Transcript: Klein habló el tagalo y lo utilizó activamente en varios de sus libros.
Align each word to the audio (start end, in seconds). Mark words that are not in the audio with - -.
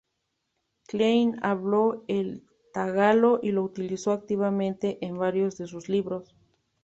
Klein 0.87 1.37
habló 1.43 2.03
el 2.07 2.41
tagalo 2.73 3.39
y 3.43 3.51
lo 3.51 3.61
utilizó 3.61 4.13
activamente 4.13 4.97
en 5.05 5.19
varios 5.19 5.59
de 5.59 5.67
sus 5.67 5.89
libros. 5.89 6.35